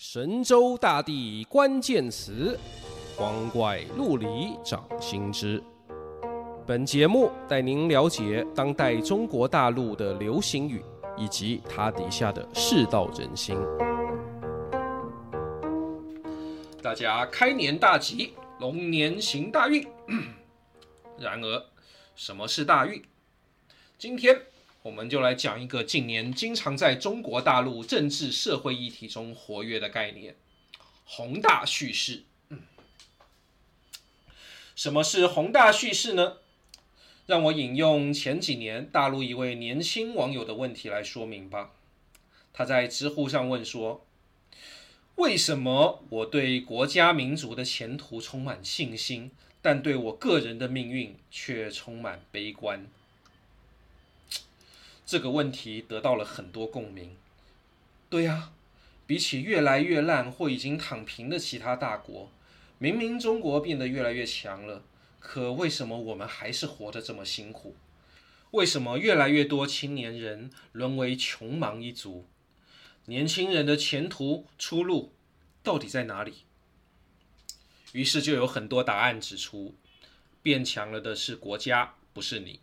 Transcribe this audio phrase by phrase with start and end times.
[0.00, 2.56] 神州大地关键词，
[3.16, 5.60] 光怪陆离掌心之。
[6.64, 10.84] 本节目带您了解当代中国大陆的流行语
[11.16, 13.58] 以及它底下的世道人心。
[16.80, 19.84] 大家开年大吉，龙年行大运。
[21.18, 21.66] 然而，
[22.14, 23.02] 什么是大运？
[23.98, 24.42] 今天。
[24.82, 30.36] 我们就来讲一个近年经常在中国大陆政治社会议题中活跃的概念——
[31.04, 32.24] 宏大叙事。
[34.76, 36.36] 什么是宏大叙事呢？
[37.26, 41.72] 让我引用前几年大陆一位年轻网友的问题来说明吧。
[42.52, 44.06] 他在知乎上问说
[45.16, 52.86] ：“为什么我对国家民族的前途充满信心，但对我个人的命运却充满悲观？”
[55.10, 57.16] 这个问题得到了很多共鸣。
[58.10, 58.52] 对呀，
[59.06, 62.30] 比起越来越烂或已经躺平的其他大国，
[62.76, 64.82] 明明中国变得越来越强了，
[65.18, 67.74] 可为什么我们还是活得这么辛苦？
[68.50, 72.26] 为什么越来越多青年人沦为穷忙一族？
[73.06, 75.14] 年轻人的前途出路
[75.62, 76.44] 到底在哪里？
[77.92, 79.74] 于是就有很多答案指出，
[80.42, 82.60] 变强了的是国家，不是你。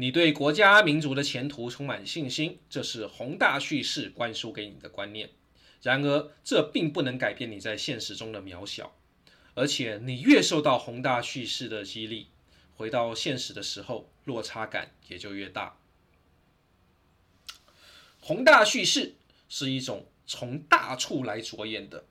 [0.00, 5.28] 你对国家民族的前途充满信心，这是宏大叙事灌输给你的观念。
[5.82, 8.96] 然而，这并不能改变你在现实中的渺小。
[9.52, 12.28] 而且，你越受到宏大叙事的激励，
[12.78, 15.76] 回到现实的时候，落差感也就越大。
[18.22, 19.16] 宏大叙事
[19.50, 22.06] 是一种从大处来着眼的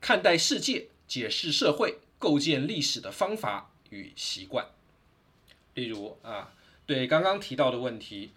[0.00, 4.66] 看待世界、解释社会、构建历史的方法与习惯。
[5.74, 6.54] 例如啊。
[6.86, 8.32] 对刚刚提到的问题，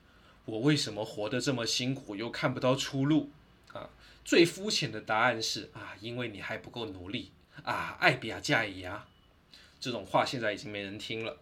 [0.45, 3.29] 我为什么活得这么辛苦又看不到出路？
[3.73, 3.89] 啊，
[4.23, 7.31] 最肤浅的答案是啊，因为你还不够努力
[7.63, 9.05] 啊，爱比亚加一呀。
[9.79, 11.37] 这种话现在已经没人听了，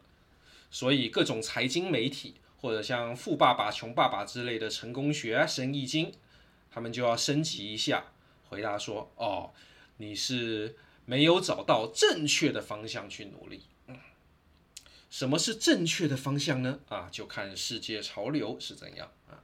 [0.72, 6.11] 所以各种财经媒体或者像《富爸爸穷爸爸》之类的成功学、生意经，
[6.71, 8.04] 他们就要升级一下，
[8.49, 9.54] 回答说：哦，
[9.98, 13.61] 你是没有找到正确的方向去努力。
[15.17, 16.77] 什么是正确的方向呢？
[16.89, 19.39] 啊，就看世界潮流是怎样啊。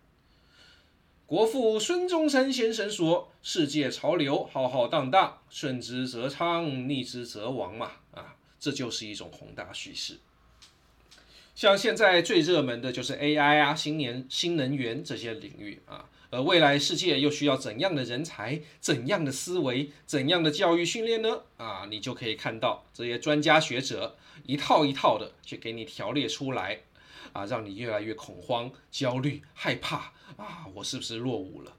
[1.25, 10.19] 国父孙中山先生说：“世界潮流浩浩荡荡，顺之则昌，逆之则亡嘛。”啊，这就是一种宏大叙事。
[11.55, 16.09] 像现在最热门的就是 AI 啊、新年新能源这些领域啊。
[16.31, 21.43] 而未来世界又需要怎样的人才、怎样的思维、怎样的教育训练呢？
[21.57, 26.79] 啊，你就可以看到这些专家学者一套一套的去给你条列出来，
[27.33, 31.75] 啊，让你越来越恐慌、焦虑、害怕啊，我是不是落伍了？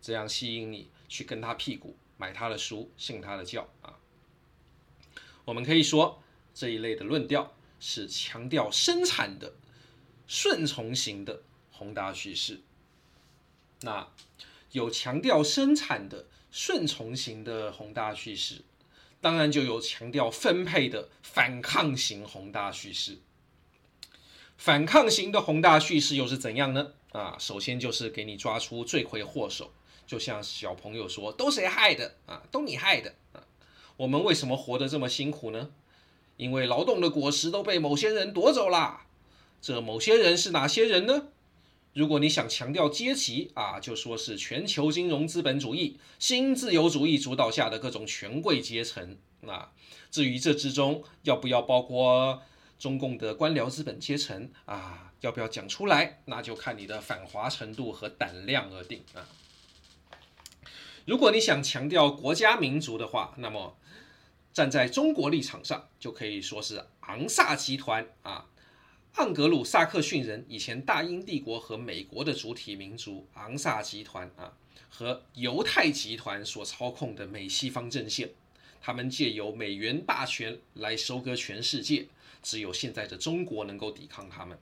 [0.00, 3.94] 这样吸引你去跟他屁股买他的书、信他的教啊。
[5.44, 6.20] 我们可以说
[6.52, 9.54] 这一类的论调是强调生产的、
[10.26, 12.60] 顺从型的宏大叙事。
[13.82, 14.08] 那
[14.72, 18.62] 有强调生产的顺从型的宏大叙事，
[19.20, 23.18] 当然就有强调分配的反抗型宏大叙事。
[24.56, 26.92] 反抗型的宏大叙事又是怎样呢？
[27.10, 29.72] 啊，首先就是给你抓出罪魁祸首，
[30.06, 32.16] 就像小朋友说：“都谁害的？
[32.26, 33.42] 啊，都你害的。”啊，
[33.96, 35.70] 我们为什么活得这么辛苦呢？
[36.36, 39.02] 因为劳动的果实都被某些人夺走了。
[39.60, 41.28] 这某些人是哪些人呢？
[41.94, 49.16] 如果你想强调阶级啊，就说是全球金融资本主义、新自由主义主导下的各种权贵阶层。
[49.46, 49.72] 啊，
[50.10, 52.40] 至于这之中要不要包括
[52.78, 59.26] 中共的官僚资本阶层啊，要不要讲出来，那就看你的反华程度和胆量而定啊。
[61.04, 63.76] 如果你想强调国家民族的话，那么
[64.52, 68.46] 站在中国立场上，就可以说是昂萨集团啊。
[69.16, 74.50] 盎格鲁撒克逊人，以前大英帝国和美国的主体民族昂萨集团啊，
[74.88, 78.30] 和犹太集团所操控的美西方阵线，
[78.80, 82.06] 他们借由美元霸权来收割全世界，
[82.42, 84.58] 只有现在的中国能够抵抗他们。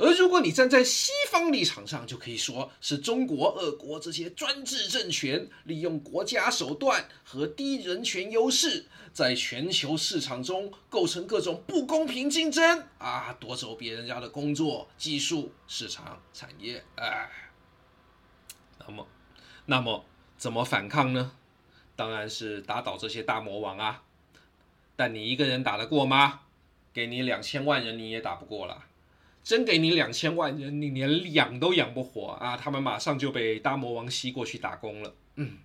[0.00, 16.82] 而如果你站在西方立场上，就可以说是中国、俄国这些专制政权利用国家手段和低人权优势，在全球市场中构成各种不公平竞争啊，夺走别人家的工作、技术、市场、产业。
[16.96, 17.30] 哎，
[18.78, 19.06] 那么，
[19.66, 20.06] 那么
[20.38, 21.32] 怎么反抗呢？
[21.94, 24.02] 当然是打倒这些大魔王啊！
[24.96, 26.40] 但你一个人打得过吗？
[26.94, 28.86] 给你两千万人，你也打不过了。
[29.42, 32.56] 真给你两千万人，你连养都养不活啊！
[32.56, 35.14] 他们马上就被大魔王吸过去打工了。
[35.36, 35.58] 嗯，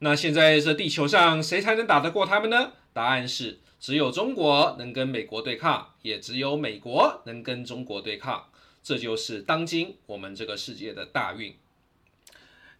[0.00, 2.72] 那现在这地球上谁才能打得过他们呢？
[2.92, 8.50] 答案是只有中国能跟美国对抗，也只有美国能跟中国对抗。
[8.82, 11.54] 这就是当今我们这个世界的大运。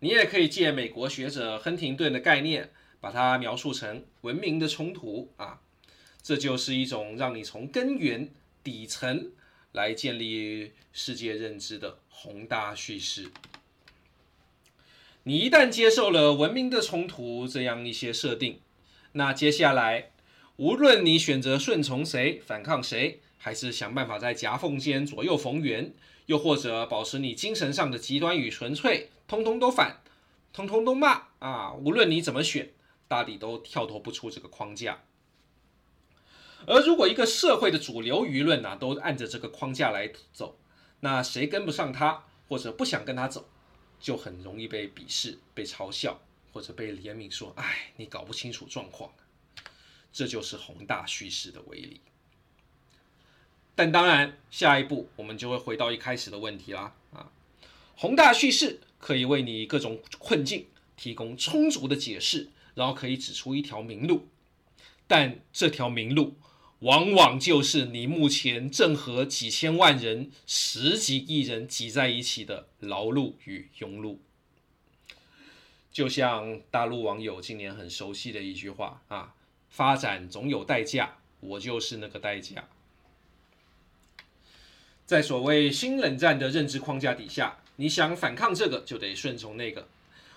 [0.01, 2.71] 你也可以借美国学者亨廷顿的概念，
[3.01, 5.61] 把它描述成文明的冲突啊。
[6.23, 8.29] 这就是一种让你从根源
[8.69, 9.33] 底层
[9.73, 13.31] 来建立世界认知的宏大叙事。
[15.23, 18.61] 你一旦接受了文明的冲突这样一些设定，
[19.13, 20.11] 那接下来
[20.57, 25.95] 无论你选择顺从谁、反抗谁，还是想办法在夹缝间左右逢源，
[26.27, 30.03] 又或者保持你精神上的极端与纯粹，通通都反，
[30.53, 31.73] 通通都骂啊！
[31.73, 32.71] 无论你怎么选，
[33.07, 35.03] 大抵都跳脱不出这个框架。
[36.67, 40.59] 而如果一个社会的主流舆论啊，都按着这个框架来走，
[41.01, 43.49] 那谁跟不上他，或者不想跟他走，
[44.01, 46.21] 就很容易被鄙视、被嘲笑，
[46.53, 49.13] 或者被怜悯，说：“哎，你搞不清楚状况。”
[50.13, 52.01] 这就是宏大叙事的威力。
[53.75, 56.95] 但当然，下一步我们就会回到一开始的问题啦。
[57.13, 57.31] 啊，
[57.95, 60.67] 宏大叙事可以为你各种困境
[60.97, 64.27] 提供充足的解释，然后可以指出一条明路。
[65.07, 66.35] 但这条明路，
[66.81, 74.19] 往往就是你目前正和几千万人、十几亿人挤在一起的劳碌与庸碌。
[75.91, 79.35] 就像大陆网友今年很熟悉的一句话啊
[79.69, 82.69] ：“发展总有代价，我就是那个代价。”
[85.05, 89.89] 在所谓新冷战的认知框架底下，你想反抗这个，就得顺从那个。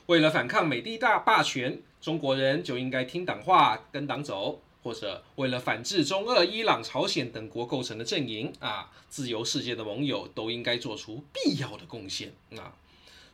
[0.08, 4.64] 为了反抗美帝大霸权，中国人就应该听党话，跟党走。
[4.84, 12.76] 或者为了反制中俄、伊朗、朝鲜等国构成的阵营啊，自由世界的盟友都应该做出必要的贡献啊，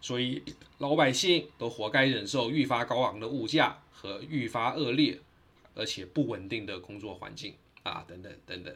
[0.02, 0.44] 所以
[0.80, 5.20] 老百姓都活该忍受愈发高昂的物价和愈发恶劣
[5.74, 8.76] 而且不稳定的工作环境啊，等等等等。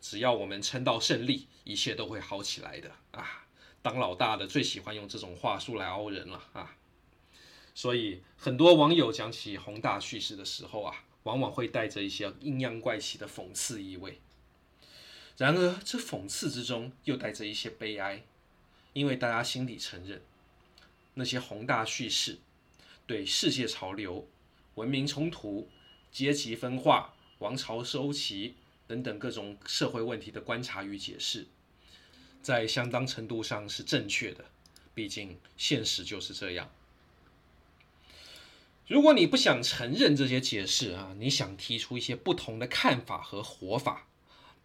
[0.00, 3.44] 只要我们撑到胜利，一切都会好起来的啊！
[3.82, 6.76] 当老大的最喜欢用这种话术来凹人了啊！
[7.74, 11.04] 所以很多网友讲起宏大叙事的时候啊。
[11.24, 14.20] 往往会带着一些阴阳怪气的讽刺意味，
[15.36, 18.24] 然而这讽刺之中又带着一些悲哀，
[18.92, 20.22] 因为大家心里承认，
[21.14, 22.38] 那些宏大叙事
[23.06, 24.26] 对世界潮流、
[24.76, 25.68] 文明冲突、
[26.10, 28.54] 阶级分化、王朝收齐
[28.86, 31.46] 等等各种社会问题的观察与解释，
[32.42, 34.46] 在相当程度上是正确的，
[34.94, 36.70] 毕竟现实就是这样。
[38.90, 44.08] 如果你不想承认这些解释啊，你想提出一些不同的看法和活法，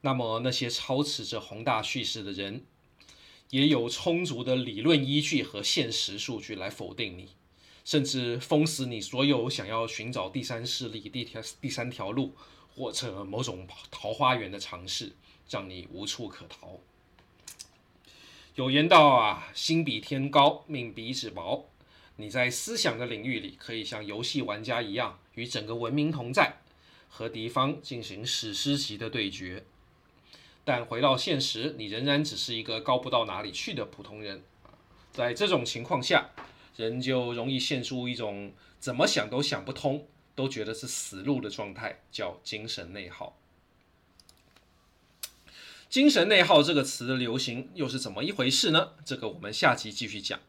[0.02, 2.66] 那么那些操持着宏大叙事的人，
[3.52, 7.36] 也有充足的理论依据和现实数据来否定你，
[7.84, 12.34] 甚至封死你所有想要寻找第三势力、第条第三条路
[12.76, 15.14] 或者某种桃花源的尝试，
[15.48, 16.80] 让你无处可逃。
[18.56, 21.70] 有言道啊，心比天高，命比纸薄。
[22.18, 26.58] 你在思想的领域里，可以像游戏玩家一样，与整个文明同在，
[27.10, 29.66] 和敌方进行史诗级的对决。
[30.64, 34.42] 但回到现实，你仍然只是一个高不到哪里去的普通人。
[35.12, 36.30] 在这种情况下，
[36.78, 43.38] 人就容易陷入一种怎么想都想不通，都觉得是死路的状态，叫精神内耗。
[45.90, 48.94] 精神内耗这个词的流行又是怎么一回事呢？
[49.06, 50.40] 这个我们下集继续讲。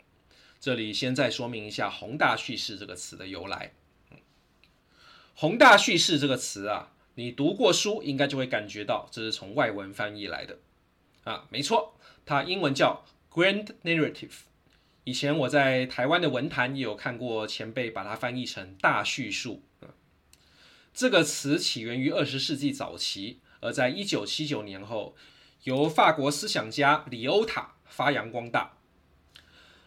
[0.61, 3.73] 这里先再说明一下“宏大叙事”这个词的由来。
[5.35, 10.59] “宏大叙事”这个词啊，你读过书应该就会感觉到这是从外文翻译来的
[11.25, 14.31] 啊，没错，它英文叫 “Grand Narrative”。
[15.05, 19.63] 以前我在台湾的文坛也有看过前辈把它翻译成“大叙述”。
[20.93, 25.15] 这个词起源于二十世纪早期，而在一九七九年后，
[25.65, 28.76] 由法国思想家李欧塔发扬光大。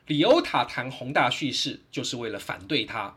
[0.10, 3.16] 李欧塔谈宏大叙事，就是为了反对他，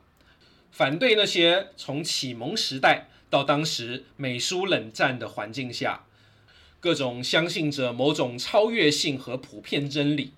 [0.70, 6.04] 反对那些从启蒙时代到当时美苏冷战的环境下，
[6.80, 10.34] 各种相信着某种超越性和普遍真理，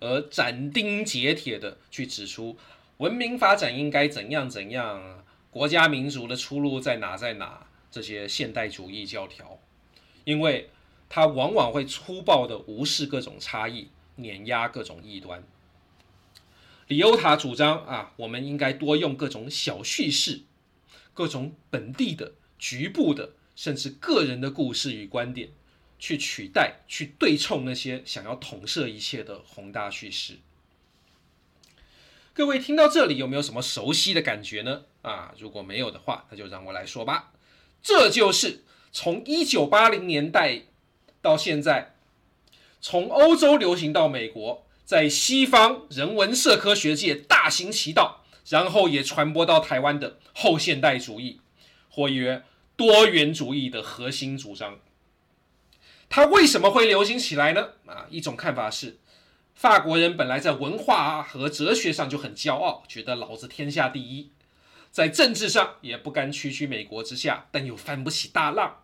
[0.00, 2.56] 而斩钉截铁地去指出
[2.96, 9.60] 文明发展应该怎样怎样，国家民族的出路在哪在哪，这些现代主义教条，
[10.24, 10.70] 因为
[11.10, 15.44] 他往往会粗暴地无视各种差异，碾压各种异端。
[16.88, 20.40] 李欧塔主张啊，我们应该多用各种小叙事，
[21.12, 25.50] 各种本地的、局部的，甚至个人的故事与观点，
[25.98, 30.38] 去取代、去对冲那些想要统摄一切的宏大叙事。
[32.32, 34.84] 各位听到这里有没有什么熟悉的感觉呢？
[35.02, 37.32] 啊，如果没有的话，那就让我来说吧。
[37.82, 40.62] 这就是从一九八零年代
[41.20, 41.96] 到现在，
[42.80, 51.42] 从欧洲流行到美国，在西方人文社科学界大行其道，然后也传播到台湾的后现代主义，
[51.90, 52.42] 或曰
[52.74, 54.78] 多元主义的核心主张。
[56.08, 57.72] 它为什么会流行起来呢？
[57.84, 58.96] 啊，一种看法是。
[59.54, 64.30] 法国人本来在文化和哲学上就很骄傲，觉得老子天下第一，
[64.90, 68.78] 在政治上也不甘屈居美国之下，但又翻不起大浪。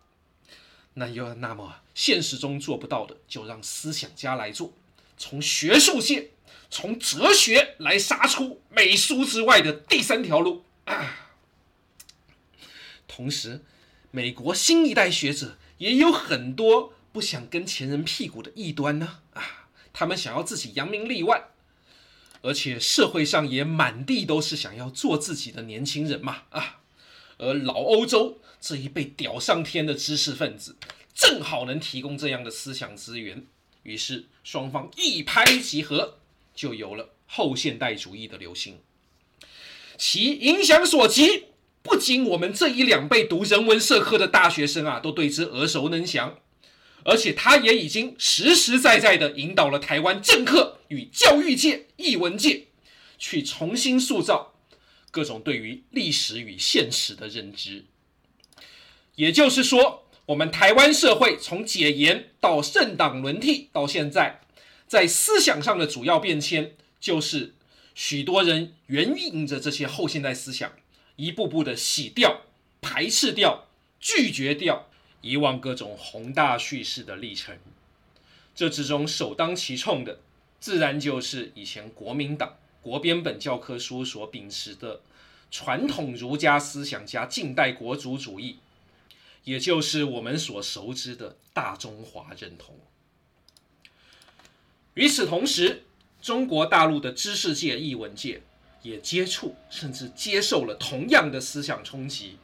[0.93, 4.71] 那又那么现实中做不到的，就让思想家来做，
[5.17, 6.31] 从学术界、
[6.69, 10.65] 从哲学来杀出美苏之外的第三条路。
[10.85, 11.33] 啊，
[13.07, 13.63] 同时，
[14.11, 19.19] 美国新一代学者也有很多不想跟前人屁股的异端呢。
[19.33, 19.61] 啊。
[19.97, 21.41] 他们想要自己扬名立万，
[22.41, 26.81] 而且社会上也满地都是想要做自己的年轻人嘛啊！
[27.37, 30.75] 而老欧洲这一被屌上天的知识分子，
[31.13, 33.47] 正好能提供这样的思想资源，
[33.85, 36.17] 于是双方一拍即合，
[36.53, 38.79] 就有了后现代主义的流行。
[39.97, 41.45] 其影响所及，
[41.81, 46.39] 不仅我们这一两辈读人文社科的大学生啊，都对之耳熟能详。
[47.03, 52.65] 而且他也已经实实在在地引导了台湾政客与教育界、艺文界，
[53.19, 54.55] 去重新塑造
[55.11, 57.85] 各种对于历史与现实的认知。
[59.13, 64.41] 也就是说，我们台湾社会从解严到政党轮替到现在，
[64.87, 67.53] 在思想上的主要变迁，就是
[67.93, 70.71] 许多人援引着这些后现代思想，
[71.15, 72.41] 一步步的洗掉、
[72.81, 73.67] 排斥掉、
[73.99, 74.87] 拒绝掉。
[75.21, 77.57] 遗忘各种宏大叙事的历程，
[78.53, 80.19] 这之中首当其冲的，
[80.59, 85.01] 自然就是以前国民党国编本教科书所秉持的
[85.49, 88.59] 传统儒家思想加近代国族主义，
[89.45, 92.77] 也就是我们所熟知的大中华认同。
[94.95, 95.83] 与此同时，
[96.21, 98.41] 中国大陆的知识界、艺文界
[98.81, 102.37] 也接触甚至接受了同样的思想冲击。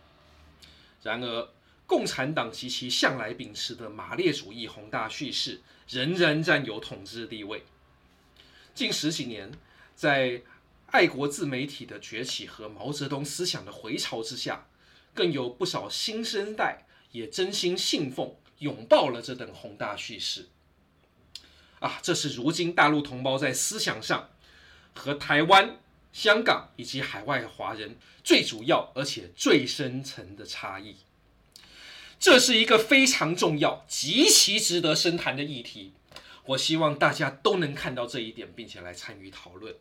[1.02, 1.50] 然而，
[1.88, 7.64] 共产党及其向来秉持的马列主义宏大叙事，仍然占有统治地位。
[8.76, 9.52] 近十几年，
[9.96, 10.42] 在
[10.88, 14.68] 爱国自媒体的崛起和毛泽东思想的回潮之下，
[15.14, 20.48] 更有不少新生代也真心信奉、拥抱了这等宏大叙事。
[21.80, 24.30] 啊，这是如今大陆同胞在思想上
[24.94, 25.80] 和台湾、
[26.14, 30.98] 香港以及海外华人最主要而且最深层的差异。
[32.20, 35.94] 这是一个非常重要、极其值得深谈的议题，
[36.46, 39.76] 我希望大家都能看到这一点，并且来参与讨论。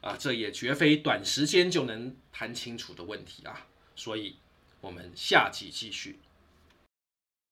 [0.00, 4.36] 啊，这也绝非短时间就能谈清楚的问题啊，所以
[4.84, 6.18] 我们下期继续。